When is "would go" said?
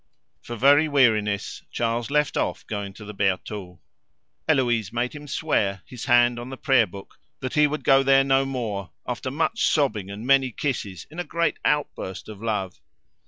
7.67-8.01